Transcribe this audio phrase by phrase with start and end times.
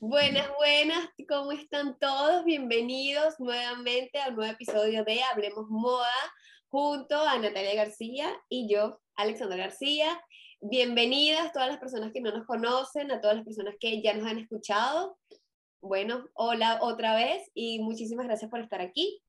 [0.00, 2.44] Buenas, buenas, ¿cómo están todos?
[2.44, 6.08] Bienvenidos nuevamente a un nuevo episodio de Hablemos Moda
[6.68, 10.18] junto a Natalia García y yo, Alexandra García.
[10.60, 14.26] Bienvenidas todas las personas que no nos conocen, a todas las personas que ya nos
[14.26, 15.18] han escuchado.
[15.80, 19.22] Bueno, hola otra vez y muchísimas gracias por estar aquí.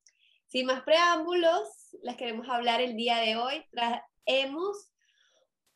[0.48, 3.64] Sin más preámbulos, les queremos hablar el día de hoy.
[3.70, 4.90] Traemos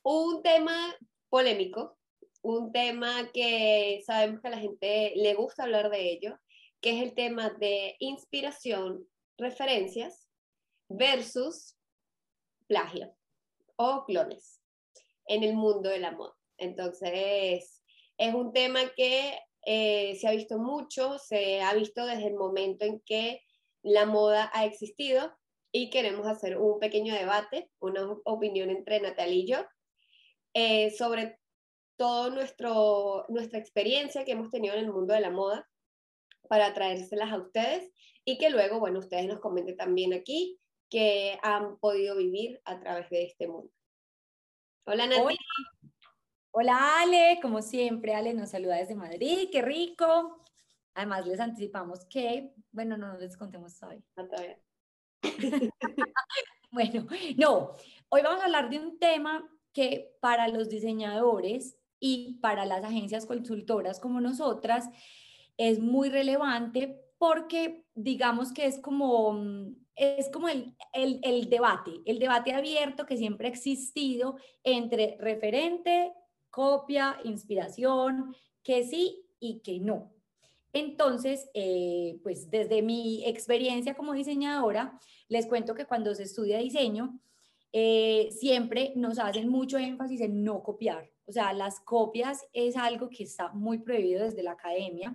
[0.03, 0.93] un tema
[1.29, 1.97] polémico,
[2.43, 6.41] un tema que sabemos que a la gente le gusta hablar de ello,
[6.81, 9.07] que es el tema de inspiración,
[9.39, 10.29] referencias
[10.89, 11.77] versus
[12.67, 13.15] plagio
[13.77, 14.61] o clones
[15.27, 16.35] en el mundo del amor.
[16.59, 17.81] Entonces,
[18.19, 22.85] es un tema que eh, se ha visto mucho, se ha visto desde el momento
[22.85, 23.43] en que
[23.83, 25.33] la moda ha existido
[25.73, 29.67] y queremos hacer un pequeño debate, una opinión entre Natalia y yo
[30.55, 31.39] eh, sobre
[31.97, 35.69] toda nuestra experiencia que hemos tenido en el mundo de la moda
[36.49, 37.91] para traérselas a ustedes
[38.25, 40.59] y que luego, bueno, ustedes nos comenten también aquí
[40.91, 43.73] que han podido vivir a través de este mundo.
[44.87, 45.21] Hola Nati.
[45.21, 45.37] Hola.
[46.61, 50.41] Ale, como siempre, Ale nos saluda desde Madrid, qué rico.
[50.95, 54.03] Además les anticipamos que, bueno, no, les contemos hoy.
[54.17, 54.59] No, todavía.
[56.71, 57.73] bueno, no,
[58.09, 63.27] hoy vamos a hablar de un tema que para los diseñadores y para las agencias
[63.27, 64.89] consultoras como nosotras
[65.57, 69.39] es muy relevante porque digamos que es como
[69.97, 76.13] es como el, el, debate, el debate abierto que siempre ha existido entre referente,
[76.55, 80.13] copia, inspiración, que sí y que no.
[80.73, 87.19] Entonces, eh, pues desde mi experiencia como diseñadora, les cuento que cuando se estudia diseño,
[87.73, 91.11] eh, siempre nos hacen mucho énfasis en no copiar.
[91.27, 95.13] O sea, las copias es algo que está muy prohibido desde la academia,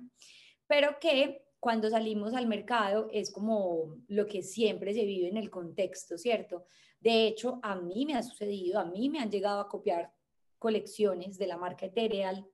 [0.68, 5.50] pero que cuando salimos al mercado es como lo que siempre se vive en el
[5.50, 6.66] contexto, ¿cierto?
[7.00, 10.12] De hecho, a mí me ha sucedido, a mí me han llegado a copiar
[10.60, 12.46] colecciones de la marca Ethereal,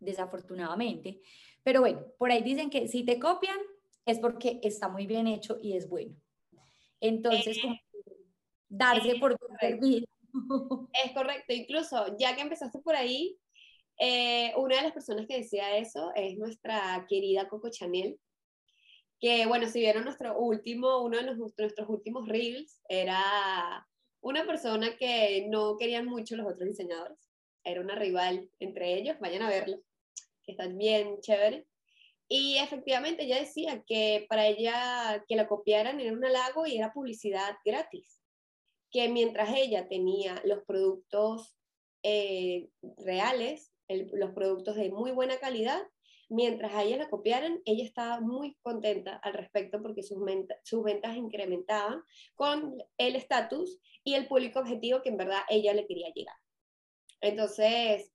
[0.00, 1.20] desafortunadamente.
[1.62, 3.58] Pero bueno, por ahí dicen que si te copian
[4.06, 6.14] es porque está muy bien hecho y es bueno.
[7.00, 7.76] Entonces, como
[8.68, 10.08] darse por servir.
[11.04, 13.38] Es correcto, incluso ya que empezaste por ahí,
[13.98, 18.18] eh, una de las personas que decía eso es nuestra querida Coco Chanel,
[19.20, 23.86] que bueno, si vieron nuestro último, uno de nuestros últimos reels, era
[24.20, 27.23] una persona que no querían mucho los otros diseñadores,
[27.64, 29.80] era una rival entre ellos, vayan a verlo,
[30.44, 31.66] que están bien chévere.
[32.28, 36.92] Y efectivamente ella decía que para ella que la copiaran era un halago y era
[36.92, 38.20] publicidad gratis,
[38.90, 41.54] que mientras ella tenía los productos
[42.02, 45.82] eh, reales, los productos de muy buena calidad,
[46.28, 50.18] mientras a ella la copiaran, ella estaba muy contenta al respecto porque sus,
[50.62, 52.02] sus ventas incrementaban
[52.34, 56.36] con el estatus y el público objetivo que en verdad ella le quería llegar.
[57.24, 58.12] Entonces,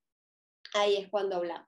[0.74, 1.68] ahí es cuando hablamos.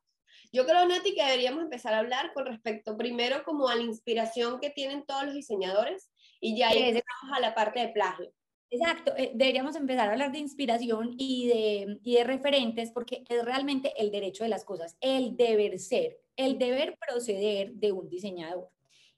[0.53, 4.59] Yo creo, Nati, que deberíamos empezar a hablar con respecto primero como a la inspiración
[4.59, 6.09] que tienen todos los diseñadores
[6.41, 7.01] y ya ahí
[7.33, 8.33] a la parte de plagio.
[8.69, 13.45] Exacto, eh, deberíamos empezar a hablar de inspiración y de, y de referentes porque es
[13.45, 18.69] realmente el derecho de las cosas, el deber ser, el deber proceder de un diseñador.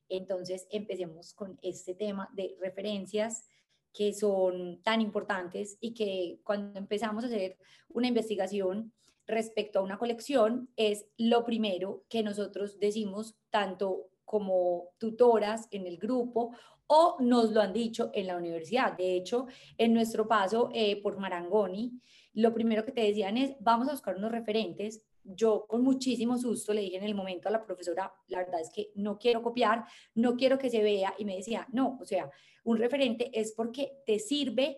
[0.10, 3.48] Entonces, empecemos con este tema de referencias
[3.94, 7.58] que son tan importantes y que cuando empezamos a hacer
[7.90, 8.92] una investigación
[9.26, 15.98] respecto a una colección es lo primero que nosotros decimos tanto como tutoras en el
[15.98, 16.56] grupo
[16.88, 18.98] o nos lo han dicho en la universidad.
[18.98, 22.02] De hecho, en nuestro paso eh, por Marangoni,
[22.34, 25.04] lo primero que te decían es, vamos a buscar unos referentes.
[25.24, 28.70] Yo con muchísimo susto le dije en el momento a la profesora, la verdad es
[28.70, 29.86] que no quiero copiar,
[30.16, 32.30] no quiero que se vea, y me decía, no, o sea,
[32.64, 34.78] un referente es porque te sirve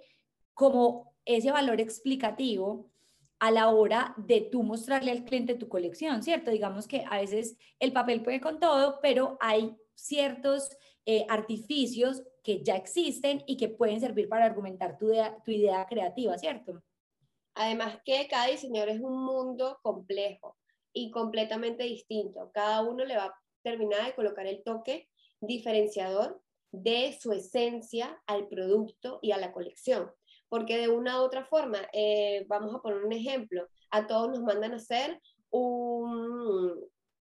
[0.54, 2.92] como ese valor explicativo
[3.40, 6.52] a la hora de tú mostrarle al cliente tu colección, ¿cierto?
[6.52, 10.70] Digamos que a veces el papel puede con todo, pero hay ciertos
[11.06, 15.86] eh, artificios que ya existen y que pueden servir para argumentar tu idea, tu idea
[15.88, 16.84] creativa, ¿cierto?
[17.56, 20.58] Además que cada diseñador es un mundo complejo
[20.94, 22.52] y completamente distinto.
[22.54, 25.10] Cada uno le va a terminar de colocar el toque
[25.42, 26.42] diferenciador
[26.72, 30.12] de su esencia al producto y a la colección.
[30.50, 34.44] Porque de una u otra forma, eh, vamos a poner un ejemplo, a todos nos
[34.44, 35.20] mandan a hacer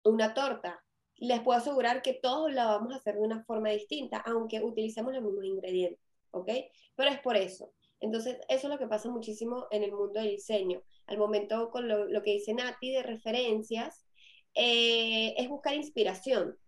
[0.02, 0.82] una torta
[1.18, 5.12] les puedo asegurar que todos la vamos a hacer de una forma distinta, aunque utilicemos
[5.14, 6.00] los mismos ingredientes,
[6.30, 6.50] ¿ok?
[6.94, 7.72] Pero es por eso.
[8.00, 10.82] Entonces, eso es lo que pasa muchísimo en el mundo del diseño.
[11.06, 14.06] Al momento con lo, que dice Nati de referencias,
[14.54, 16.58] eh, es buscar inspiración,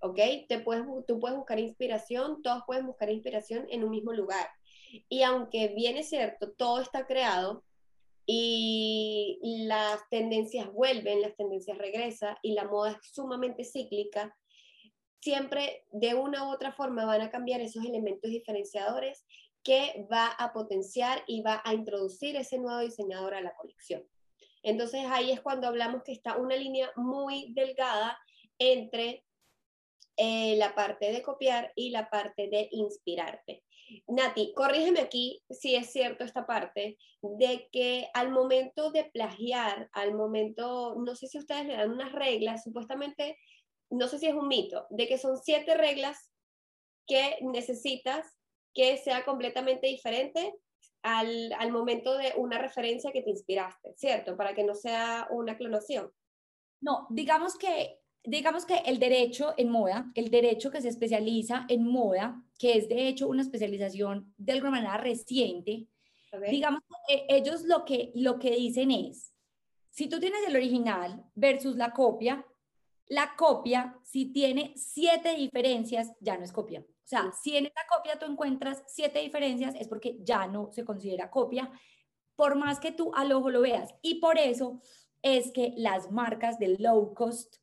[0.00, 0.18] ¿ok?
[0.48, 4.48] Te puedes, tú puedes buscar inspiración, todos pueden buscar inspiración en un mismo lugar.
[5.08, 7.64] Y aunque bien es cierto, todo está creado
[8.26, 14.34] y las tendencias vuelven, las tendencias regresan y la moda es sumamente cíclica,
[15.20, 19.24] siempre de una u otra forma van a cambiar esos elementos diferenciadores
[19.64, 24.04] que va a potenciar y va a introducir ese nuevo diseñador a la colección.
[24.62, 28.18] Entonces ahí es cuando hablamos que está una línea muy delgada
[28.58, 29.24] entre
[30.16, 33.64] eh, la parte de copiar y la parte de inspirarte.
[34.06, 40.14] Nati, corrígeme aquí si es cierto esta parte, de que al momento de plagiar, al
[40.14, 43.38] momento, no sé si ustedes le dan unas reglas, supuestamente,
[43.90, 46.30] no sé si es un mito, de que son siete reglas
[47.06, 48.26] que necesitas
[48.74, 50.54] que sea completamente diferente
[51.02, 54.36] al, al momento de una referencia que te inspiraste, ¿cierto?
[54.36, 56.10] Para que no sea una clonación.
[56.80, 61.86] No, digamos que digamos que el derecho en moda, el derecho que se especializa en
[61.86, 65.86] moda, que es de hecho una especialización de alguna manera reciente,
[66.50, 69.32] digamos, eh, ellos lo que, lo que dicen es,
[69.90, 72.44] si tú tienes el original versus la copia,
[73.06, 76.84] la copia, si tiene siete diferencias, ya no es copia.
[77.04, 80.84] O sea, si en esta copia tú encuentras siete diferencias, es porque ya no se
[80.84, 81.70] considera copia,
[82.34, 83.94] por más que tú al ojo lo veas.
[84.00, 84.80] Y por eso
[85.22, 87.56] es que las marcas de low cost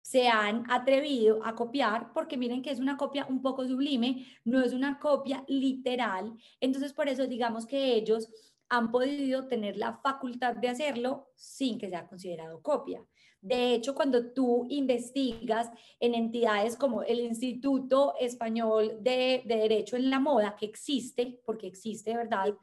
[0.00, 4.60] se han atrevido a copiar, porque miren que es una copia un poco sublime, no
[4.62, 6.32] es una copia literal.
[6.60, 8.30] Entonces, por eso digamos que ellos
[8.70, 13.04] han podido tener la facultad de hacerlo sin que sea considerado copia.
[13.40, 15.70] De hecho, cuando tú investigas
[16.00, 22.16] en entidades como el Instituto Español de, Derecho en la Moda, que existe, porque existe,
[22.16, 22.54] ¿verdad?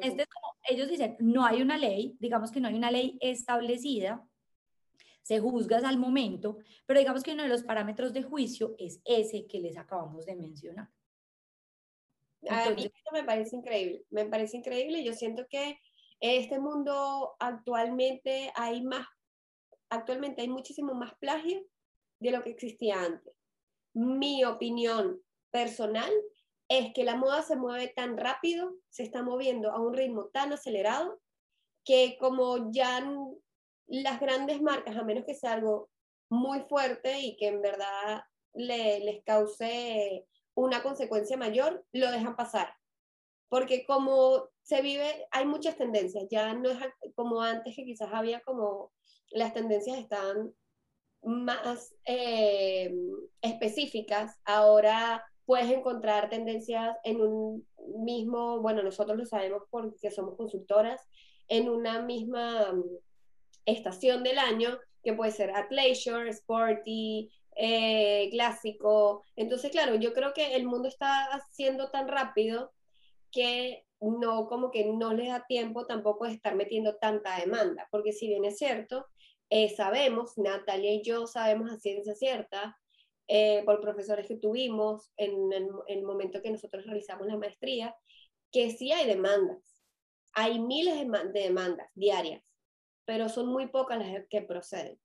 [0.00, 4.24] Este como, ellos dicen, no hay una ley, digamos que no hay una ley establecida
[5.22, 9.46] se juzgas al momento, pero digamos que uno de los parámetros de juicio es ese
[9.46, 10.88] que les acabamos de mencionar.
[12.48, 15.04] a mí esto me parece increíble, me parece increíble.
[15.04, 15.78] Yo siento que
[16.20, 19.06] en este mundo actualmente hay más,
[19.90, 21.64] actualmente hay muchísimo más plagio
[22.20, 23.34] de lo que existía antes.
[23.94, 25.20] Mi opinión
[25.50, 26.12] personal
[26.68, 30.52] es que la moda se mueve tan rápido, se está moviendo a un ritmo tan
[30.52, 31.20] acelerado,
[31.84, 33.04] que como ya
[33.88, 35.90] las grandes marcas, a menos que sea algo
[36.30, 38.22] muy fuerte y que en verdad
[38.54, 42.72] les cause una consecuencia mayor, lo dejan pasar.
[43.48, 46.78] Porque como se vive, hay muchas tendencias, ya no es
[47.16, 48.92] como antes que quizás había como
[49.30, 50.52] las tendencias están
[51.22, 52.94] más eh,
[53.42, 57.66] específicas, ahora puedes encontrar tendencias en un
[57.96, 61.00] mismo, bueno, nosotros lo sabemos porque somos consultoras,
[61.48, 62.72] en una misma
[63.66, 69.24] estación del año, que puede ser athleisure, sporty, eh, clásico.
[69.36, 72.72] Entonces, claro, yo creo que el mundo está haciendo tan rápido
[73.32, 78.12] que no, como que no les da tiempo tampoco de estar metiendo tanta demanda, porque
[78.12, 79.06] si bien es cierto,
[79.50, 82.78] eh, sabemos, Natalia y yo sabemos a ciencia cierta,
[83.28, 85.52] eh, por profesores que tuvimos en
[85.86, 87.94] el, momento que nosotros realizamos la maestría,
[88.50, 89.62] que sí hay demandas.
[90.32, 92.42] Hay miles de demandas diarias
[93.10, 94.96] pero son muy pocas las que proceden.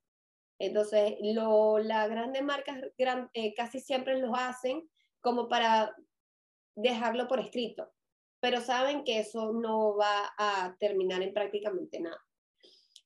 [0.60, 2.80] Entonces, lo, las grandes marcas
[3.34, 4.88] eh, casi siempre lo hacen
[5.22, 5.96] como para
[6.76, 7.92] dejarlo por escrito,
[8.46, 12.24] pero saben que eso no va a terminar en prácticamente nada.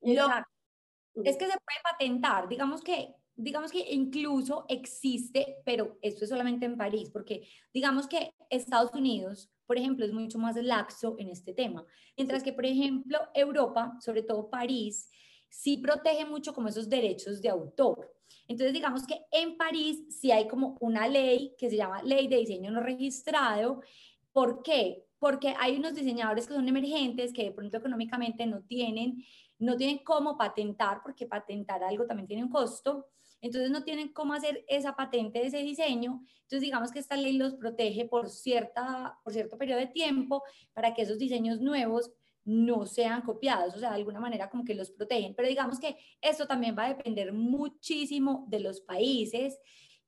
[0.01, 6.65] es que se puede patentar, digamos que digamos que incluso existe, pero esto es solamente
[6.65, 11.53] en París, porque digamos que Estados Unidos por ejemplo, es mucho más laxo en este
[11.53, 11.85] tema.
[12.17, 15.07] Mientras que, por ejemplo, Europa, sobre todo París,
[15.47, 18.11] sí protege mucho como esos derechos de autor.
[18.47, 22.37] Entonces, digamos que en París sí hay como una ley que se llama Ley de
[22.37, 23.83] Diseño No Registrado.
[24.31, 25.05] ¿Por qué?
[25.19, 29.23] Porque hay unos diseñadores que son emergentes, que de pronto económicamente no tienen,
[29.57, 33.07] no tienen cómo patentar, porque patentar algo también tiene un costo
[33.41, 36.23] entonces no tienen cómo hacer esa patente de ese diseño.
[36.41, 40.93] Entonces digamos que esta ley los protege por, cierta, por cierto periodo de tiempo para
[40.93, 42.11] que esos diseños nuevos
[42.45, 45.35] no sean copiados, o sea, de alguna manera como que los protegen.
[45.35, 49.59] Pero digamos que esto también va a depender muchísimo de los países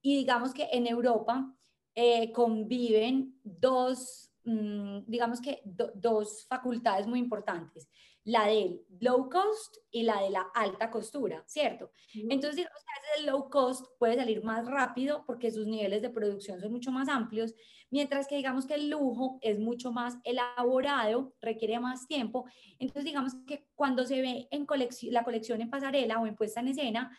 [0.01, 1.53] y digamos que en Europa
[1.93, 7.87] eh, conviven dos, digamos que dos facultades muy importantes,
[8.23, 11.91] la del low cost y la de la alta costura, ¿cierto?
[12.13, 16.59] Entonces, digamos que el low cost puede salir más rápido porque sus niveles de producción
[16.59, 17.53] son mucho más amplios,
[17.89, 22.45] mientras que digamos que el lujo es mucho más elaborado, requiere más tiempo.
[22.79, 24.67] Entonces, digamos que cuando se ve en
[25.11, 27.17] la colección en pasarela o en puesta en escena,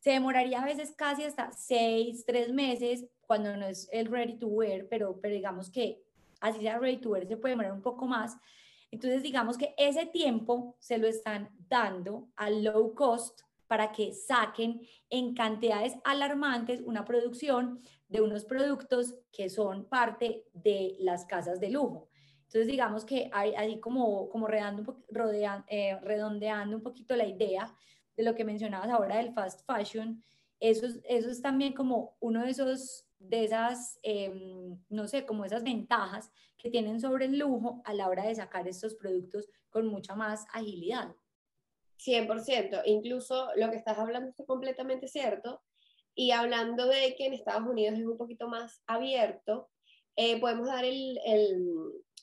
[0.00, 4.48] se demoraría a veces casi hasta seis, tres meses cuando no es el ready to
[4.48, 6.02] wear, pero, pero digamos que
[6.42, 8.36] así sea ready to wear se puede demorar un poco más.
[8.90, 14.86] Entonces, digamos que ese tiempo se lo están dando al low cost para que saquen
[15.08, 21.70] en cantidades alarmantes una producción de unos productos que son parte de las casas de
[21.70, 22.10] lujo.
[22.42, 27.74] Entonces, digamos que hay, así como, como eh, redondeando un poquito la idea,
[28.14, 30.22] de lo que mencionabas ahora del fast fashion,
[30.60, 35.62] eso, eso es también como uno de esos, de esas, em, no sé, como esas
[35.62, 40.14] ventajas que tienen sobre el lujo a la hora de sacar estos productos con mucha
[40.14, 41.14] más agilidad.
[41.98, 45.62] 100%, incluso lo que estás hablando es completamente cierto.
[46.14, 49.70] Y hablando de que en Estados Unidos es un poquito más abierto,
[50.16, 51.64] eh, podemos dar el, el,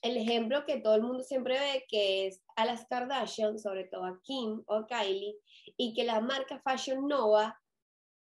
[0.04, 4.06] el, ejemplo que todo el mundo siempre ve, que es a las Kardashian, sobre todo
[4.06, 5.36] a Kim o Kylie,
[5.76, 7.60] y que la marca Fashion Nova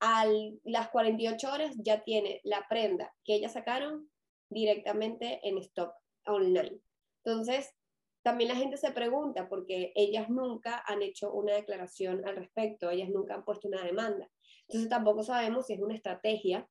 [0.01, 0.27] a
[0.65, 4.11] las 48 horas ya tiene la prenda que ellas sacaron
[4.51, 5.95] directamente en stock
[6.27, 6.81] online.
[7.25, 7.75] Entonces,
[8.23, 13.11] también la gente se pregunta porque ellas nunca han hecho una declaración al respecto, ellas
[13.11, 14.31] nunca han puesto una demanda.
[14.67, 16.67] Entonces tampoco sabemos si es una estrategia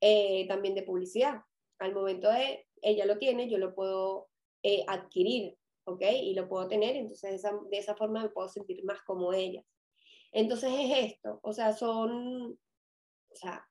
[0.00, 1.42] eh, también de publicidad.
[1.80, 4.28] Al momento de ella lo tiene, yo lo puedo
[4.62, 6.02] eh, adquirir, ¿ok?
[6.22, 9.64] Y lo puedo tener, entonces de esa forma me puedo sentir más como ellas.
[10.32, 13.66] Entonces es esto, o sea, son, o sea,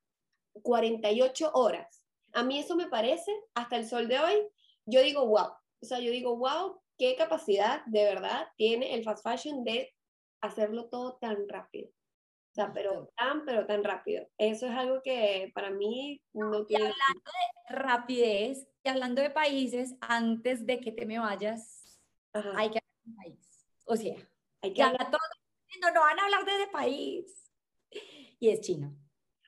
[0.61, 2.03] 48 horas.
[2.33, 4.47] A mí eso me parece, hasta el sol de hoy,
[4.85, 5.51] yo digo, wow,
[5.81, 9.93] o sea, yo digo, wow, qué capacidad de verdad tiene el fast fashion de
[10.41, 11.89] hacerlo todo tan rápido.
[11.89, 14.27] O sea, pero tan, pero tan rápido.
[14.37, 16.85] Eso es algo que para mí no tiene...
[16.85, 21.99] Y hablando de rapidez, y hablando de países, antes de que te me vayas,
[22.33, 23.65] hay que hablar de un país.
[23.85, 24.15] O sea,
[24.61, 25.21] hay que hablar todo
[25.81, 27.51] no, no van a hablar de ese país.
[28.39, 28.93] Y es China.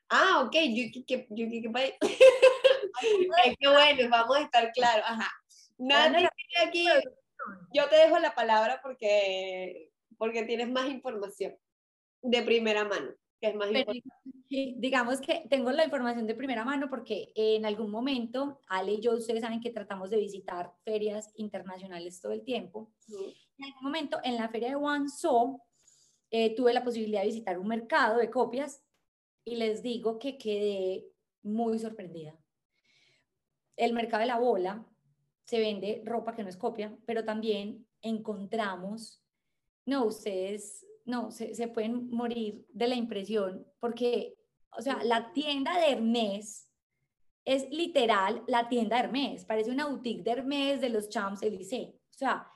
[0.10, 1.94] Ah, ok, yo qué país.
[3.60, 5.06] qué bueno, vamos a estar claros.
[5.08, 5.32] Ajá.
[5.78, 6.30] Nada,
[6.64, 6.86] aquí,
[7.74, 11.56] yo te dejo la palabra porque, porque tienes más información
[12.22, 14.04] de primera mano, que es más importante.
[14.50, 19.14] Digamos que tengo la información de primera mano porque en algún momento, Ale y yo,
[19.14, 22.92] ustedes saben que tratamos de visitar ferias internacionales todo el tiempo.
[23.10, 25.62] En algún momento, en la feria de Guangzhou,
[26.32, 28.84] eh, tuve la posibilidad de visitar un mercado de copias
[29.44, 31.08] y les digo que quedé
[31.44, 32.38] muy sorprendida.
[33.76, 34.86] El mercado de la bola
[35.44, 39.22] se vende ropa que no es copia, pero también encontramos,
[39.86, 44.38] no, ustedes, no, se, se pueden morir de la impresión, porque,
[44.78, 46.70] o sea, la tienda de Hermes
[47.44, 51.90] es literal la tienda de Hermes, parece una boutique de Hermes de los Champs-Élysées.
[51.90, 52.48] O sea,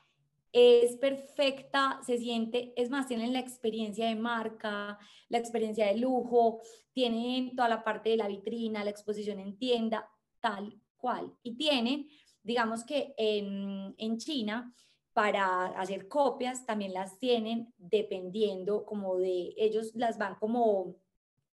[0.57, 4.97] es perfecta, se siente, es más, tienen la experiencia de marca,
[5.27, 6.61] la experiencia de lujo,
[6.93, 10.09] tienen toda la parte de la vitrina, la exposición en tienda,
[10.39, 11.29] tal cual.
[11.43, 12.07] Y tienen,
[12.41, 14.73] digamos que en, en China,
[15.11, 20.95] para hacer copias, también las tienen dependiendo como de, ellos las van como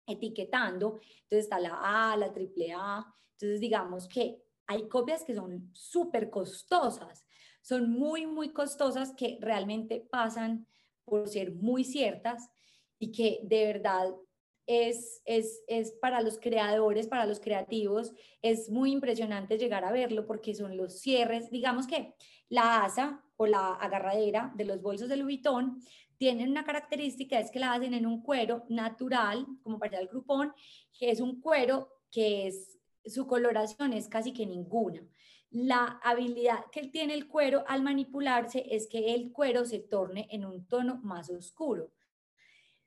[0.05, 5.69] etiquetando, entonces está la A, la triple A, entonces digamos que hay copias que son
[5.71, 7.25] súper costosas,
[7.61, 10.67] son muy, muy costosas que realmente pasan
[11.05, 12.49] por ser muy ciertas
[12.99, 14.13] y que de verdad
[14.67, 20.27] es, es, es, para los creadores, para los creativos, es muy impresionante llegar a verlo
[20.27, 22.13] porque son los cierres, digamos que
[22.49, 25.81] la asa o la agarradera de los bolsos de Louis Vuitton
[26.17, 30.53] tienen una característica, es que la hacen en un cuero natural, como para el grupón,
[30.93, 35.01] que es un cuero que es, su coloración es casi que ninguna
[35.51, 40.45] la habilidad que tiene el cuero al manipularse es que el cuero se torne en
[40.45, 41.91] un tono más oscuro.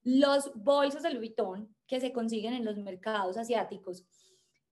[0.04, 1.34] Los bolsos de Louis
[1.86, 4.04] que se consiguen en los mercados asiáticos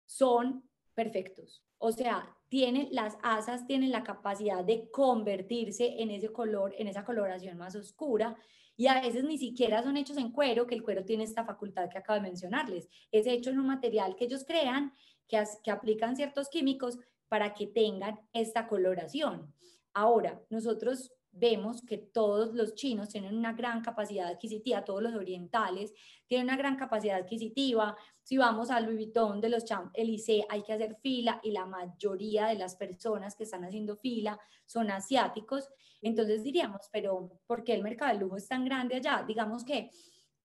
[0.05, 1.65] son perfectos.
[1.79, 7.05] O sea, tienen las asas tienen la capacidad de convertirse en ese color, en esa
[7.05, 8.37] coloración más oscura
[8.77, 11.89] y a veces ni siquiera son hechos en cuero, que el cuero tiene esta facultad
[11.91, 12.89] que acabo de mencionarles.
[13.13, 14.95] Es hecho en un material que ellos crean,
[15.29, 16.99] que, que aplican ciertos químicos
[17.31, 19.55] para que tengan esta coloración.
[19.95, 25.93] Ahora, nosotros vemos que todos los chinos tienen una gran capacidad adquisitiva, todos los orientales
[26.27, 27.97] tienen una gran capacidad adquisitiva.
[28.23, 32.47] Si vamos al Louis Vuitton de los Champs-Élysées, hay que hacer fila y la mayoría
[32.47, 35.69] de las personas que están haciendo fila son asiáticos.
[36.03, 39.25] Entonces diríamos, pero ¿por qué el mercado de lujo es tan grande allá?
[39.27, 39.91] Digamos que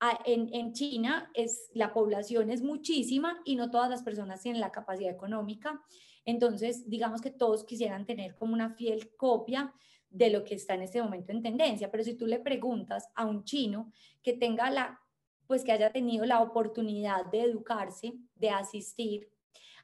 [0.01, 4.61] ah, en, en, China es, la población es muchísima y no todas las personas tienen
[4.61, 5.81] la capacidad económica.
[6.25, 9.73] Entonces, digamos que todos quisieran tener como una fiel copia
[10.09, 11.91] de lo que está en este momento en tendencia.
[11.91, 13.91] Pero si tú le preguntas a un chino
[14.23, 14.99] que tenga la,
[15.45, 19.29] pues que haya tenido la oportunidad de educarse, de asistir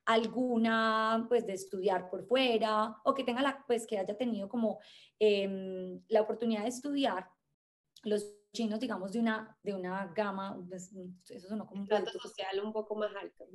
[0.05, 4.79] alguna, pues de estudiar por fuera o que tenga la, pues que haya tenido como
[5.19, 7.29] em, la oportunidad de estudiar,
[8.03, 10.91] los chinos, digamos, de una, de una gama, pues,
[11.29, 13.45] eso sonó como un estrato social un poco más alto.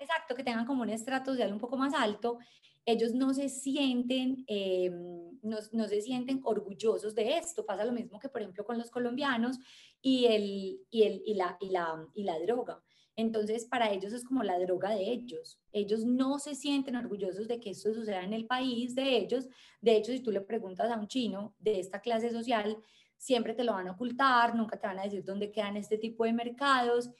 [0.00, 2.38] Exacto, que tengan como un estrato social un poco más alto,
[2.86, 7.66] ellos no se sienten, em, no, no, se sienten orgullosos de esto.
[7.66, 9.58] Pasa lo mismo que, por ejemplo, con los colombianos
[10.00, 12.82] y, el, y, el, y, la, y, la, y la droga.
[13.14, 15.60] Entonces, para ellos es como la droga de ellos.
[15.72, 19.48] Ellos no se sienten orgullosos de que esto suceda en el país de ellos.
[19.82, 22.78] De hecho, si tú le preguntas a un chino de esta clase social,
[23.18, 26.24] siempre te lo van a ocultar, nunca te van a decir dónde quedan este tipo
[26.24, 27.10] de mercados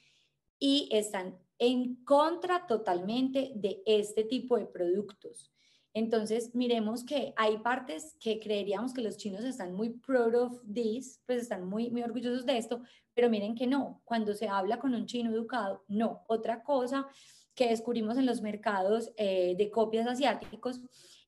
[0.57, 5.51] y están en contra totalmente de este tipo de productos.
[5.93, 11.21] Entonces, miremos que hay partes que creeríamos que los chinos están muy proud of this,
[11.25, 12.81] pues están muy, muy orgullosos de esto,
[13.13, 16.23] pero miren que no, cuando se habla con un chino educado, no.
[16.27, 17.07] Otra cosa
[17.55, 20.79] que descubrimos en los mercados eh, de copias asiáticos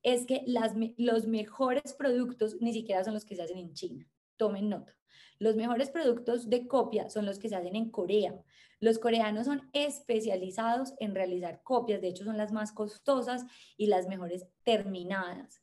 [0.03, 0.45] es que
[0.97, 4.07] los mejores productos ni siquiera son los que se hacen en China.
[4.41, 4.95] Tomen nota.
[5.38, 8.33] Los mejores productos de copia son los que se hacen en Corea.
[8.79, 13.45] Los coreanos son especializados en realizar copias, de hecho son las más costosas
[13.77, 15.62] y las mejores terminadas.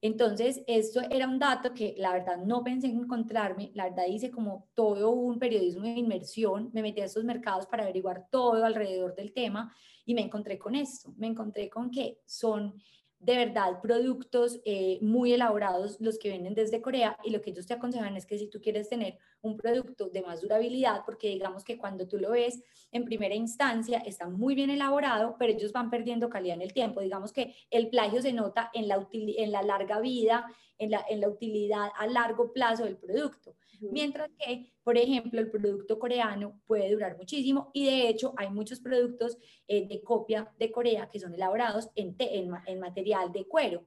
[0.00, 4.30] Entonces, esto era un dato que la verdad no pensé en encontrarme, la verdad hice
[4.30, 9.16] como todo un periodismo de inmersión, me metí a estos mercados para averiguar todo alrededor
[9.16, 12.80] del tema y me encontré con esto, me encontré con que son
[13.24, 17.66] de verdad productos eh, muy elaborados los que vienen desde Corea y lo que ellos
[17.66, 21.64] te aconsejan es que si tú quieres tener un producto de más durabilidad, porque digamos
[21.64, 22.62] que cuando tú lo ves
[22.92, 27.00] en primera instancia está muy bien elaborado, pero ellos van perdiendo calidad en el tiempo.
[27.00, 30.46] Digamos que el plagio se nota en la, en la larga vida,
[30.78, 33.54] en la, en la utilidad a largo plazo del producto.
[33.80, 38.80] Mientras que, por ejemplo, el producto coreano puede durar muchísimo y de hecho hay muchos
[38.80, 43.86] productos eh, de copia de Corea que son elaborados en, en, material de cuero.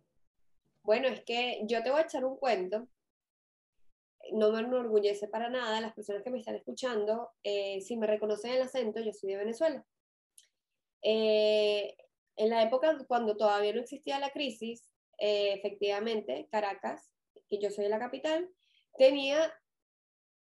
[0.83, 2.87] Bueno, es que yo te voy a echar un cuento
[4.33, 8.51] no me enorgullece para nada las personas que me están escuchando, eh, si me reconocen
[8.51, 9.85] el acento, yo soy de Venezuela.
[11.01, 11.95] Eh,
[12.35, 14.83] en la época cuando todavía no existía la crisis,
[15.17, 17.09] efectivamente, Caracas,
[17.47, 18.49] que yo soy de la capital,
[18.97, 19.53] tenía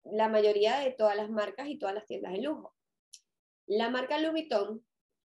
[0.04, 2.74] la mayoría de todas las marcas y todas las tiendas de lujo.
[3.66, 4.84] La marca Louis Vuitton,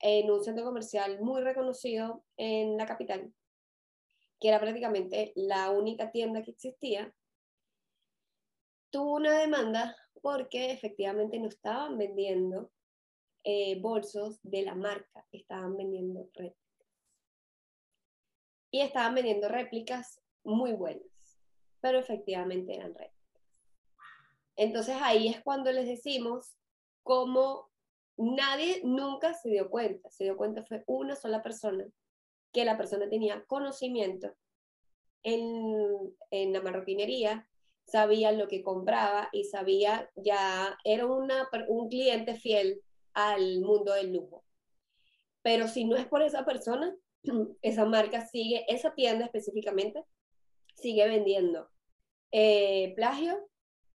[0.00, 3.32] en un centro comercial muy reconocido en la capital,
[4.38, 7.12] que era prácticamente la única tienda que existía,
[8.90, 12.70] tuvo una demanda porque efectivamente no estaban vendiendo
[13.44, 16.58] eh, bolsos de la marca, estaban vendiendo réplicas.
[18.70, 21.38] Y estaban vendiendo réplicas muy buenas,
[21.80, 23.17] pero efectivamente eran réplicas.
[24.58, 26.56] Entonces ahí es cuando les decimos
[27.04, 27.70] cómo
[28.16, 31.86] nadie nunca se dio cuenta, se dio cuenta fue una sola persona,
[32.52, 34.34] que la persona tenía conocimiento
[35.22, 37.48] en, la marroquinería,
[37.84, 42.82] sabía lo que compraba y sabía, ya era una, un cliente fiel
[43.14, 44.44] al mundo del lujo.
[45.42, 46.96] Pero si no es por esa persona,
[47.62, 50.04] esa marca sigue, esa tienda específicamente,
[50.74, 51.70] sigue vendiendo
[52.32, 53.47] eh, plagio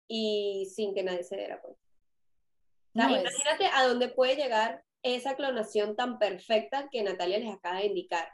[0.07, 1.79] y sin que nadie se diera cuenta.
[2.93, 8.27] imagínate a dónde puede llegar esa clonación tan perfecta que Natalia les acaba de indicar.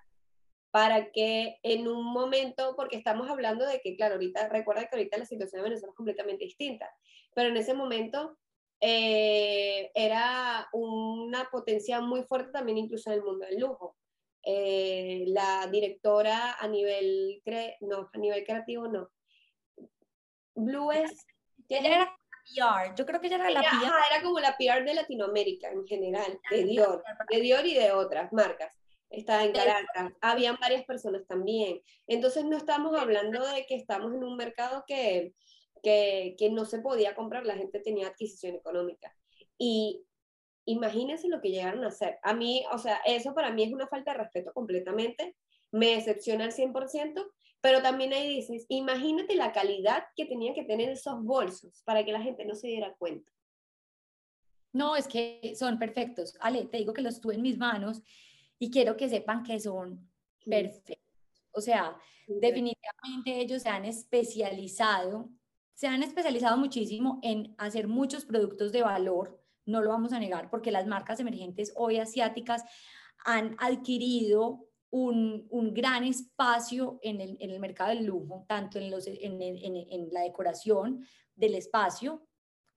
[0.71, 5.17] Para que en un momento, porque estamos hablando de que, claro, ahorita, recuerda que ahorita
[5.17, 6.87] la situación de Venezuela es completamente distinta,
[7.33, 8.37] pero en ese momento
[8.81, 13.95] eh, era una potencia muy fuerte también incluso en el mundo del lujo.
[14.43, 17.41] Eh, la directora a nivel,
[17.81, 19.09] no, a nivel creativo no.
[20.55, 21.25] Blue es
[21.69, 22.15] era
[22.55, 23.91] PR, yo creo que ella era la PR.
[24.11, 28.33] era como la PR de Latinoamérica en general, de Dior, de Dior y de otras
[28.33, 28.71] marcas.
[29.09, 31.81] Estaba en Caracas, habían varias personas también.
[32.07, 35.33] Entonces no estamos hablando de que estamos en un mercado que,
[35.81, 39.15] que, que no se podía comprar, la gente tenía adquisición económica.
[39.57, 40.05] Y
[40.65, 42.19] imagínense lo que llegaron a hacer.
[42.21, 45.35] A mí, o sea, eso para mí es una falta de respeto completamente,
[45.71, 47.25] me decepciona al 100%,
[47.61, 52.11] Pero también ahí dices, imagínate la calidad que tenían que tener esos bolsos para que
[52.11, 53.31] la gente no se diera cuenta.
[54.71, 56.37] No, es que son perfectos.
[56.39, 58.01] Ale, te digo que los tuve en mis manos
[58.59, 60.09] y quiero que sepan que son
[60.45, 60.99] perfectos.
[61.51, 65.29] O sea, definitivamente ellos se han especializado,
[65.73, 70.49] se han especializado muchísimo en hacer muchos productos de valor, no lo vamos a negar,
[70.49, 72.63] porque las marcas emergentes hoy asiáticas
[73.25, 80.09] han adquirido un, gran espacio en el, mercado del lujo, tanto en, los, en, en
[80.11, 82.25] la decoración del espacio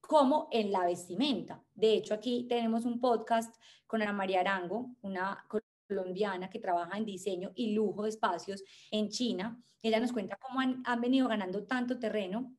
[0.01, 1.63] como en la vestimenta.
[1.73, 3.55] De hecho, aquí tenemos un podcast
[3.87, 5.45] con Ana María Arango, una
[5.87, 9.61] colombiana que trabaja en diseño y lujo de espacios en China.
[9.81, 12.55] Ella nos cuenta cómo han, venido ganando tanto terreno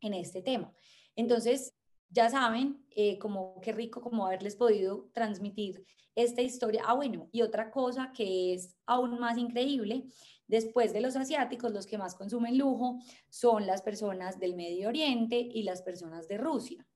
[0.00, 0.72] en este tema.
[1.14, 1.74] Entonces,
[2.08, 6.82] ya saben, eh, como qué rico como haberles podido transmitir esta historia.
[6.86, 10.04] Ah, bueno, y otra cosa que es aún más increíble,
[10.46, 15.38] después de los asiáticos, los que más consumen lujo son las personas del Medio Oriente
[15.38, 16.86] y las personas de Rusia.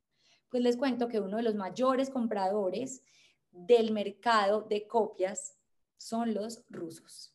[0.49, 3.03] Pues les cuento que uno de los mayores compradores
[3.51, 5.57] del mercado de copias
[5.97, 7.35] son los rusos.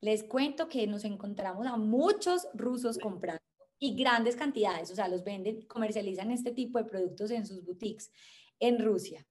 [0.00, 3.47] Les cuento que nos encontramos a muchos rusos comprando
[3.78, 8.10] y grandes cantidades, o sea, los venden, comercializan este tipo de productos en sus boutiques
[8.58, 9.26] en Rusia.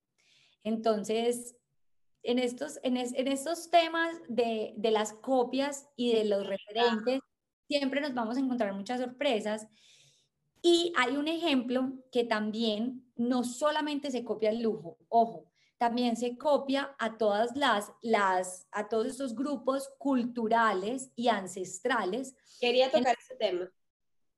[0.63, 1.55] Entonces,
[2.23, 7.21] en estos, en, estos temas de, de, las copias y de los referentes,
[7.67, 9.67] siempre nos vamos a encontrar muchas sorpresas.
[10.61, 16.37] Y hay un ejemplo que también no solamente se copia el lujo, ojo, también se
[16.37, 22.35] copia a todas las, las, a todos estos grupos culturales y ancestrales.
[22.59, 23.71] Quería tocar ese tema.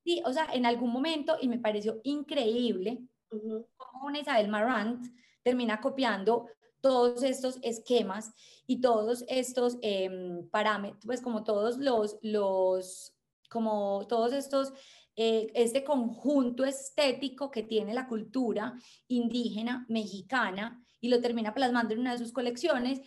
[0.04, 5.06] Sí, o sea, en algún momento, y me pareció increíble, como una Isabel Marant
[5.42, 6.46] termina copiando
[6.80, 8.32] todos estos esquemas
[8.66, 13.14] y todos estos em, parámetros, pues como todos los, los,
[13.50, 14.72] como todos estos,
[15.16, 18.74] eh, este conjunto estético que tiene la cultura
[19.08, 23.00] indígena mexicana y lo termina plasmando en una de sus colecciones.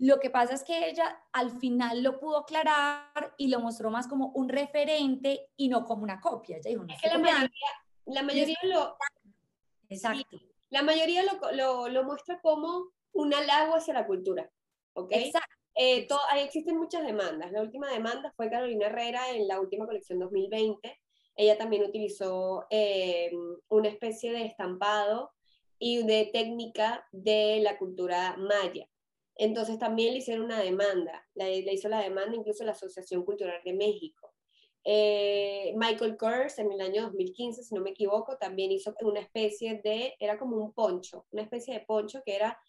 [0.00, 4.08] Lo que pasa es que ella al final lo pudo aclarar y lo mostró más
[4.08, 6.56] como un referente y no como una copia.
[6.56, 7.50] Ella dijo, es que la mayoría,
[8.06, 8.96] la mayoría lo...
[9.90, 10.38] Exacto.
[10.70, 14.50] la mayoría lo, lo, lo, muestra como un halago hacia la cultura.
[14.94, 15.12] ¿Ok?
[15.12, 15.54] Exacto.
[15.74, 17.52] Eh, ahí existen muchas demandas.
[17.52, 20.98] La última demanda fue Carolina Herrera en la última colección 2020.
[21.36, 23.30] Ella también utilizó eh,
[23.68, 25.30] una especie de estampado
[25.78, 28.88] y de técnica de la cultura maya.
[29.40, 33.72] Entonces también le hicieron una demanda, le, hizo la demanda incluso la Asociación Cultural de
[33.72, 34.34] México.
[34.84, 39.80] Eh, Michael Kors en el año 2015, si no me equivoco, también hizo una especie
[39.82, 42.60] de, era como un poncho, una especie de poncho que era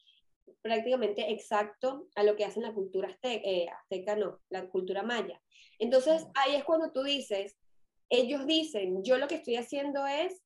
[0.62, 5.42] prácticamente exacto a lo que hacen la cultura azteca, eh, azteca no, la cultura maya.
[5.78, 7.58] Entonces ahí es cuando tú dices,
[8.10, 10.42] ellos dicen, yo lo que estoy haciendo es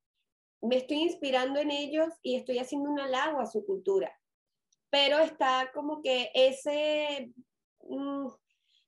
[0.60, 4.12] me estoy inspirando en ellos y estoy haciendo un halago a su cultura.
[4.95, 7.34] Pero está como que ese
[7.81, 8.27] mm,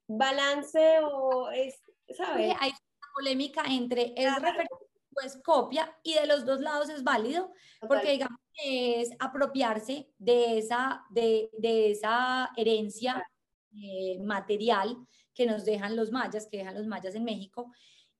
[0.08, 1.82] balance o es,
[2.16, 2.56] ¿sabes?
[2.62, 7.04] Hay una polémica entre es referente o es copia y de los dos lados es
[7.04, 7.52] válido,
[7.90, 13.22] porque digamos que es apropiarse de esa, de, de esa herencia
[13.76, 14.96] eh, material
[15.34, 17.70] que nos dejan los mayas, que dejan los mayas en México,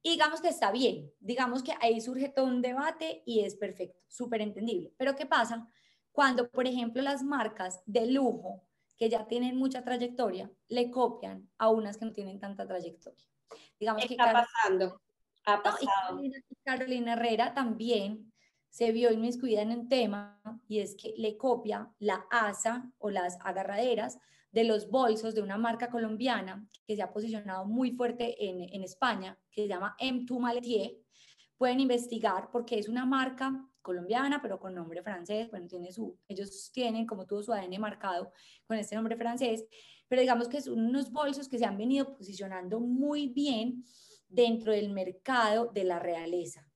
[0.02, 3.98] y digamos que está bien, digamos que ahí surge todo un debate y es perfecto,
[4.10, 4.92] súper entendible.
[4.98, 5.66] Pero ¿qué pasa
[6.18, 8.64] cuando, por ejemplo, las marcas de lujo,
[8.98, 13.24] que ya tienen mucha trayectoria, le copian a unas que no tienen tanta trayectoria?
[13.80, 15.00] Digamos está que pasando,
[15.46, 16.20] ha pasado.
[16.64, 18.34] Carolina, Herrera también
[18.68, 23.38] se vio inmiscuida en un tema y es que le copia la asa o las
[23.42, 24.18] agarraderas
[24.52, 28.82] de los bolsos de una marca colombiana que se ha posicionado muy fuerte en, en
[28.82, 30.98] España, que se llama M2 Maletier.
[31.60, 35.50] Pueden investigar porque es una marca colombiana, pero con nombre francés.
[35.50, 38.34] Bueno, tiene su, ellos tienen como todo su ADN marcado
[38.68, 39.66] con este nombre francés,
[40.10, 43.86] pero digamos que son unos bolsos que se han venido posicionando muy bien
[44.28, 46.68] dentro del mercado de la realeza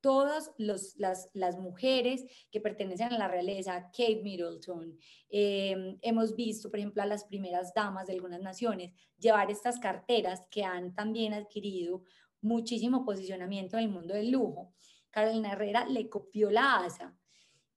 [0.00, 4.96] todas las, las, mujeres que pertenecen a la realeza, Kate Middleton,
[5.28, 10.44] em, hemos visto, por ejemplo, a las primeras damas de algunas naciones llevar estas carteras
[10.50, 12.04] que han también adquirido
[12.40, 14.72] muchísimo posicionamiento en el mundo del lujo.
[15.10, 17.14] Carolina Herrera le copió la asa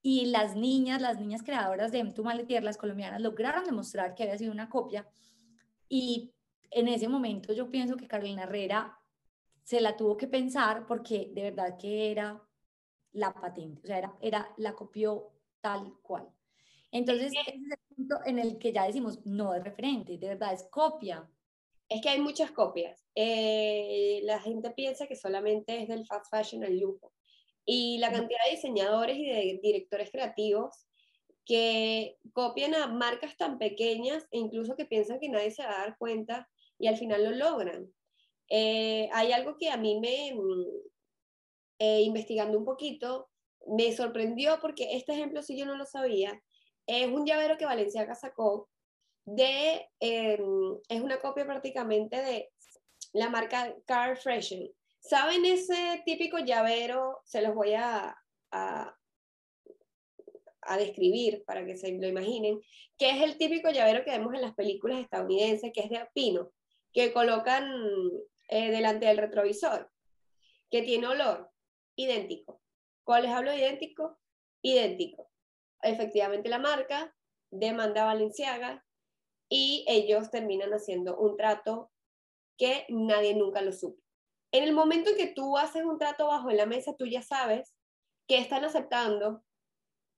[0.01, 2.13] y las niñas, las niñas creadoras de M.
[2.23, 5.07] Maletier, las colombianas, lograron demostrar que había sido una copia
[5.87, 6.33] y
[6.71, 8.97] en ese momento yo pienso que Carolina Herrera
[9.63, 12.41] se la tuvo que pensar porque de verdad que era
[13.13, 16.29] la patente, o sea, era, era la copió tal cual.
[16.91, 20.53] Entonces, ese es el punto en el que ya decimos, no es referente, de verdad
[20.53, 21.29] es copia.
[21.87, 23.05] es que hay muchas copias.
[23.15, 27.13] Eh, la gente piensa que solamente es del fast fashion al lujo.
[27.65, 30.85] Y la cantidad de diseñadores y de directores creativos
[31.45, 35.85] que copian a marcas tan pequeñas e incluso que piensan que nadie se va a
[35.85, 37.91] dar cuenta y al final lo logran.
[38.49, 40.65] Eh, hay algo que a mí me, mm,
[41.79, 43.29] eh, investigando un poquito,
[43.67, 46.41] me sorprendió porque este ejemplo, si yo no lo sabía,
[46.87, 48.69] es un llavero que Valenciaga sacó
[49.25, 52.49] de, em, es una copia prácticamente de
[53.13, 54.71] la marca Car Freshen.
[55.01, 57.21] ¿Saben ese típico llavero?
[57.25, 58.15] Se los voy a,
[58.51, 58.95] a,
[60.77, 62.61] describir para que se lo imaginen,
[62.97, 66.53] que es el típico llavero que vemos en las películas estadounidenses, que es de pino,
[66.93, 67.67] que colocan
[68.47, 69.91] eh, delante del retrovisor,
[70.69, 71.51] que tiene olor
[71.95, 72.61] idéntico.
[73.03, 74.19] ¿Cuál les hablo idéntico?
[74.61, 75.31] Idéntico.
[75.81, 77.13] Efectivamente la marca
[77.49, 78.85] demanda Valenciaga
[79.49, 81.91] y ellos terminan haciendo un trato
[82.55, 84.01] que nadie nunca lo supo.
[84.51, 87.73] En el momento en que tú haces un trato bajo la mesa, tú ya sabes
[88.27, 89.43] que están aceptando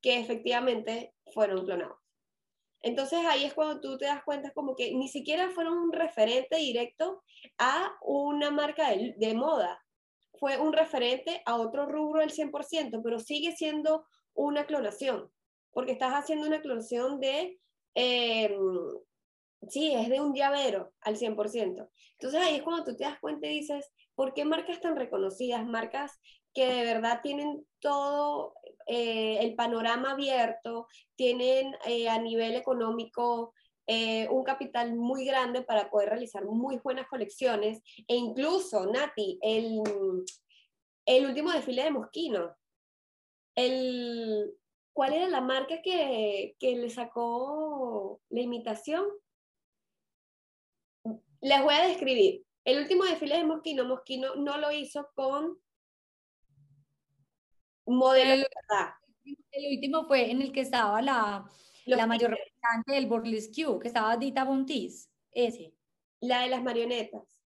[0.01, 1.97] que efectivamente fueron clonados.
[2.83, 6.57] Entonces ahí es cuando tú te das cuenta como que ni siquiera fueron un referente
[6.57, 7.23] directo
[7.57, 9.81] a una marca de, moda.
[10.37, 15.31] Fue un referente a otro rubro del 100%, pero sigue siendo una clonación,
[15.71, 17.57] porque estás haciendo una clonación de,
[17.95, 18.59] em,
[19.69, 21.89] sí, es de un llavero al 100%.
[22.19, 25.65] Entonces ahí es cuando tú te das cuenta y dices, ¿por qué marcas tan reconocidas,
[25.65, 26.19] marcas
[26.53, 28.53] que de verdad tienen todo
[28.87, 33.53] eh, el panorama abierto, tienen eh, a nivel económico
[33.87, 39.81] eh, un capital muy grande para poder realizar muy buenas colecciones e incluso, Nati, el,
[41.05, 42.55] el último desfile de Mosquino,
[43.55, 44.53] el,
[44.93, 49.05] ¿cuál era la marca que, que le sacó la imitación?
[51.41, 52.45] Les voy a describir.
[52.65, 55.57] El último desfile de Mosquino, Mosquino no lo hizo con
[57.85, 58.47] modelo el,
[59.51, 61.45] El último fue en el que estaba la,
[61.85, 65.73] la mayor representante del Burlesque, que estaba Dita Bontis, ese.
[66.21, 67.41] La de las marionetas.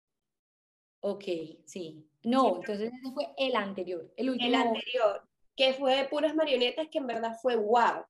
[1.00, 1.24] Ok,
[1.64, 2.08] sí.
[2.24, 4.48] No, entonces ese fue el anterior, el último.
[4.48, 8.04] El anterior, que fue de puras marionetas, que en verdad fue wow.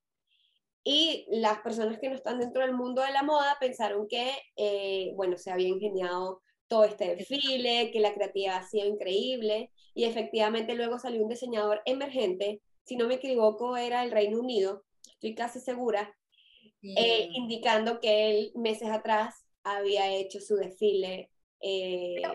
[0.85, 5.13] Y las personas que no están dentro del mundo de la moda pensaron que, eh,
[5.17, 10.75] bueno, se había ingeniado todo este desfile, que la creatividad ha sido increíble y efectivamente
[10.75, 15.61] luego salió un diseñador emergente, si no me equivoco era el Reino Unido, estoy casi
[15.61, 16.15] segura,
[16.83, 21.31] eh, indicando que él meses atrás había hecho su desfile.
[21.61, 22.35] Eh, pero,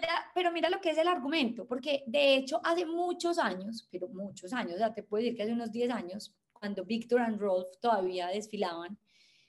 [0.00, 4.08] mira, pero mira lo que es el argumento, porque de hecho hace muchos años, pero
[4.08, 7.68] muchos años, ya te puedo decir que hace unos 10 años, cuando Victor and Rolf
[7.80, 8.98] todavía desfilaban,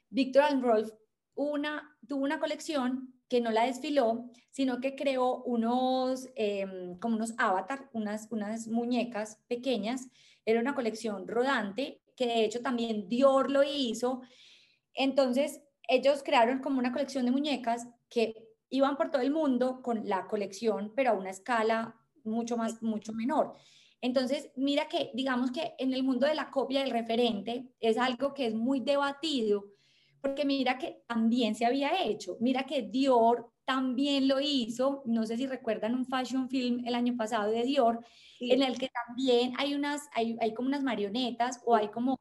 [0.10, 0.89] Victor and Rolf
[1.36, 7.34] una, tuvo una colección que no la desfiló, sino que creó unos, em, como unos
[7.38, 10.08] avatar, unas, unas muñecas pequeñas.
[10.46, 14.22] Era una colección rodante, que de hecho también Dior lo hizo.
[14.94, 20.08] Entonces, ellos crearon como una colección de muñecas que iban por todo el mundo con
[20.08, 23.56] la colección, pero a una escala mucho más, mucho menor.
[24.02, 28.34] Entonces, mira que, digamos que en el mundo de la copia del referente es algo
[28.34, 29.66] que es muy debatido,
[30.21, 35.38] porque mira que también se había hecho, mira que Dior también lo hizo, no sé
[35.38, 38.06] si recuerdan un fashion film el año pasado de Dior,
[38.39, 42.19] en el que también hay unas, hay, hay, como unas marionetas o hay como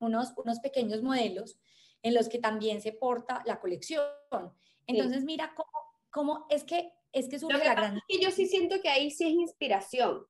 [0.00, 1.58] unos, unos pequeños modelos
[2.02, 4.04] en los que también se porta la colección.
[4.86, 5.70] Entonces mira cómo,
[6.10, 7.96] cómo es que es que surge la gran...
[7.96, 10.26] Es que yo sí siento que ahí sí es inspiración.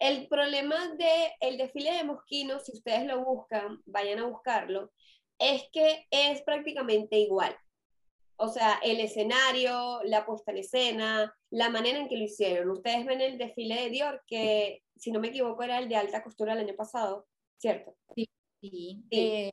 [0.00, 4.90] El problema del el desfile de Mosquino, si ustedes lo buscan, vayan a buscarlo,
[5.38, 7.56] es que es prácticamente igual.
[8.36, 12.70] O sea, el escenario, la puesta en escena, la manera en que lo hicieron.
[12.70, 16.22] Ustedes ven el desfile de Dior, que si no me equivoco era el de alta
[16.22, 17.96] costura el año pasado, ¿cierto?
[18.14, 18.28] Sí,
[18.60, 19.04] sí.
[19.10, 19.52] Eh,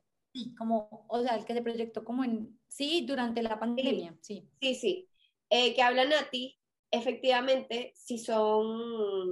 [0.58, 4.48] como, o sea, el que se proyectó como en, sí, durante la pandemia, sí.
[4.60, 5.08] Sí, sí.
[5.48, 6.58] Eh, que hablan a ti,
[6.90, 9.30] efectivamente, si son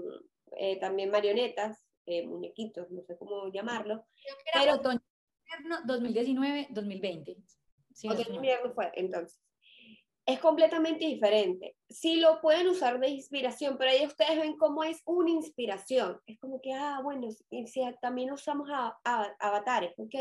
[0.59, 1.79] eh, también marionetas,
[2.27, 4.05] muñequitos, no sé cómo llamarlo.
[4.53, 4.81] pero,
[5.85, 7.37] 2019, 2020.
[7.93, 8.09] Sí,
[8.75, 9.41] fue, entonces.
[10.27, 11.77] Es completamente diferente.
[11.89, 16.21] Sí lo pueden usar de inspiración, pero ahí ustedes ven cómo es una inspiración.
[16.27, 18.97] Es como que, ah, bueno, si también usamos a,
[19.41, 20.15] avatares, ¿ok?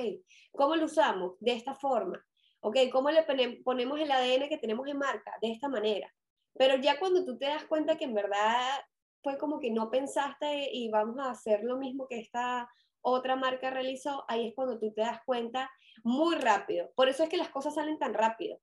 [0.52, 1.36] ¿Cómo lo usamos?
[1.40, 2.26] De esta forma.
[2.62, 2.78] ¿Ok?
[2.92, 3.24] ¿Cómo le
[3.64, 5.34] ponemos el ADN que tenemos en marca?
[5.42, 6.14] De esta manera.
[6.56, 8.82] Pero ya cuando tú te das cuenta que en verdad
[9.24, 12.70] fue como que no pensaste y vamos a hacer lo mismo que esta
[13.02, 15.70] otra marca realizó, ahí es cuando tú te das cuenta
[16.04, 16.92] muy rápido.
[16.96, 18.60] Por eso es que las cosas salen tan rápido.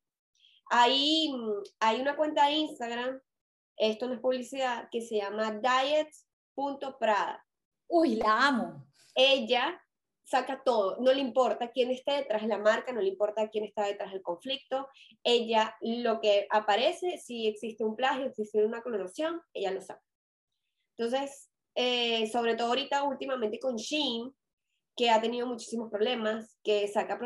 [0.71, 1.33] Hay,
[1.81, 3.21] hay una cuenta de Instagram,
[3.77, 7.45] esto no es publicidad, que se llama diets.prada.
[7.89, 8.87] Uy, la amo.
[9.15, 9.81] Ella
[10.27, 13.65] saca todo, no le importa quién esté detrás de la marca, no le importa quién
[13.65, 14.89] está detrás del conflicto,
[15.23, 20.03] ella lo que aparece, si existe un plagio, si existe una clonación, ella lo saca.
[20.99, 24.35] Entonces, eh, sobre todo ahorita últimamente con Shein,
[24.97, 27.19] que ha tenido muchísimos problemas, que saca...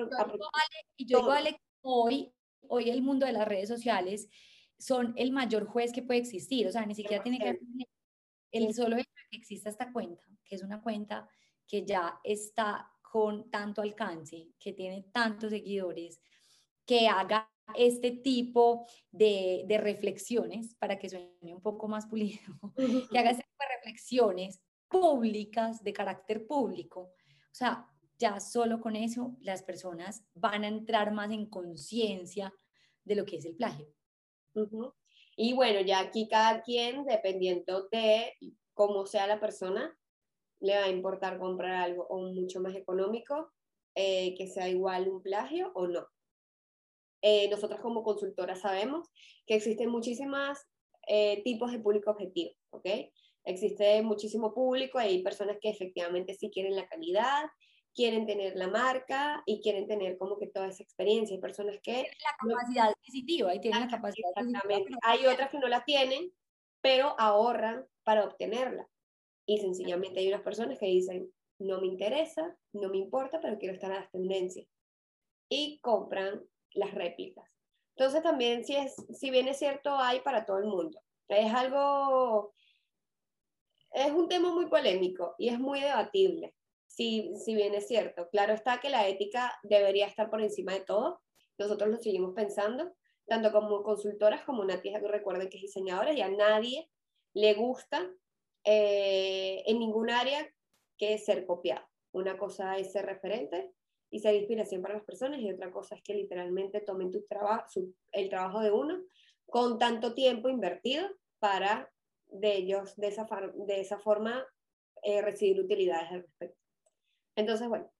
[0.96, 2.34] Y yo digo, Ale, hoy,
[2.68, 4.28] hoy el mundo de las redes sociales
[4.76, 7.60] son el mayor juez que puede existir, o sea, ni siquiera tiene que
[8.50, 11.28] el solo hecho de que exista esta cuenta, que es una cuenta
[11.68, 16.20] que ya está con tanto alcance, que tiene tantos seguidores,
[16.84, 22.40] que haga este tipo de, de reflexiones, para que suene un poco más pulido,
[23.10, 27.00] que haga este tipo de reflexiones públicas, de carácter público.
[27.00, 27.86] O sea,
[28.18, 32.52] ya solo con eso las personas van a entrar más en conciencia
[33.04, 33.86] de lo que es el plagio.
[35.36, 38.34] Y bueno, ya aquí cada quien, dependiendo de
[38.74, 39.96] cómo sea la persona,
[40.60, 43.50] le va a importar comprar algo o mucho más económico,
[43.94, 46.06] eh, que sea igual un plagio o no.
[47.22, 49.08] Eh, nosotros como consultoras sabemos
[49.46, 50.58] que existen muchísimos
[51.06, 52.86] eh, tipos de público objetivo, ¿ok?
[53.44, 57.44] Existe muchísimo público, hay personas que efectivamente sí quieren la calidad,
[57.94, 61.34] quieren tener la marca y quieren tener como que toda esa experiencia.
[61.34, 61.92] Hay personas que...
[61.92, 64.92] Tienen la capacidad adquisitiva y tienen la capacidad Exactamente.
[65.02, 66.32] Hay otras que no la tienen,
[66.80, 68.88] pero ahorran para obtenerla.
[69.46, 73.74] Y sencillamente hay unas personas que dicen, no me interesa, no me importa, pero quiero
[73.74, 74.66] estar a las tendencias.
[75.48, 76.42] Y compran
[76.74, 77.44] las réplicas.
[77.96, 81.00] Entonces también, si, es, si bien es cierto, hay para todo el mundo.
[81.28, 82.54] Es algo,
[83.92, 86.54] es un tema muy polémico y es muy debatible,
[86.86, 88.28] si, si bien es cierto.
[88.30, 91.20] Claro está que la ética debería estar por encima de todo.
[91.58, 92.94] Nosotros lo seguimos pensando,
[93.26, 96.90] tanto como consultoras como Nati, que recuerden que es diseñadora y a nadie
[97.34, 98.10] le gusta
[98.64, 100.48] eh, en ningún área
[100.96, 101.86] que ser copiado.
[102.12, 103.72] Una cosa es ser referente
[104.10, 107.66] y ser inspiración para las personas y otra cosa es que literalmente tomen tu trabajo,
[108.12, 109.02] el trabajo de uno
[109.46, 111.90] con tanto tiempo invertido para
[112.26, 114.44] de ellos de esa, de esa forma
[115.02, 116.60] eh, recibir utilidades al respecto.
[117.36, 117.90] Entonces, bueno,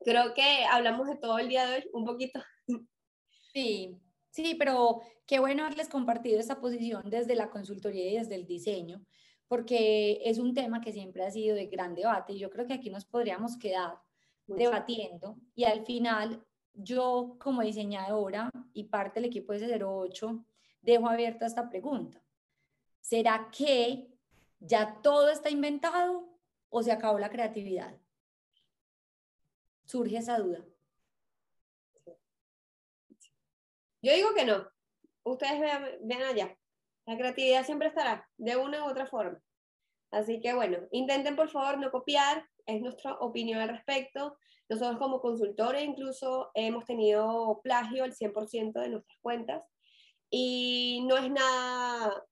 [0.00, 2.40] creo que hablamos de todo el día de hoy un poquito.
[3.52, 4.00] Sí,
[4.30, 9.04] sí, pero qué bueno haberles compartido esta posición desde la consultoría y desde el diseño,
[9.46, 12.72] porque es un tema que siempre ha sido de gran debate y yo creo que
[12.72, 13.98] aquí nos podríamos quedar
[14.56, 20.44] debatiendo y al final yo como diseñadora y parte del equipo de 08
[20.80, 22.22] dejo abierta esta pregunta.
[23.00, 24.08] ¿Será que
[24.60, 26.28] ya todo está inventado
[26.70, 27.94] o se acabó la creatividad?
[29.84, 30.64] Surge esa duda.
[34.00, 34.66] Yo digo que no.
[35.24, 36.58] Ustedes vean, vean allá.
[37.06, 39.40] La creatividad siempre estará, de una u otra forma.
[40.12, 44.36] Así que bueno, intenten por favor no copiar, es nuestra opinión al respecto.
[44.68, 49.62] Nosotros como consultores incluso hemos tenido plagio al 100% de nuestras cuentas
[50.30, 52.24] y no es nada,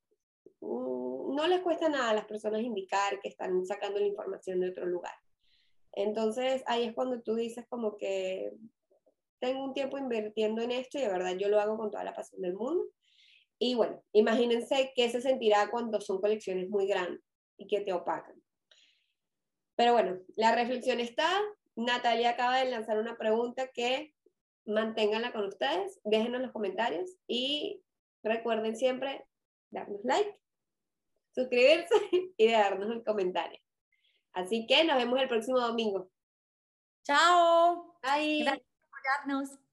[0.61, 4.69] mm, no les cuesta nada a las personas indicar que están sacando la información de
[4.69, 5.15] otro lugar.
[5.93, 8.53] Entonces ahí es cuando tú dices como que
[9.41, 12.15] tengo un tiempo invirtiendo en esto y de verdad yo lo hago con toda la
[12.15, 12.85] pasión del mundo
[13.59, 17.23] y bueno, imagínense qué se sentirá cuando son colecciones muy grandes
[17.61, 18.35] y que te opacan.
[19.77, 21.29] Pero bueno, la reflexión está.
[21.77, 24.15] Natalia acaba de lanzar una pregunta que
[24.67, 27.83] manténganla con ustedes, déjenos los comentarios y
[28.23, 29.27] recuerden siempre
[29.71, 30.39] darnos like,
[31.35, 31.95] suscribirse
[32.37, 33.61] y darnos un comentario.
[34.33, 36.11] Así que nos vemos el próximo domingo.
[37.05, 37.99] Chao.
[38.03, 38.43] Bye.
[38.43, 39.70] Gracias por apoyarnos.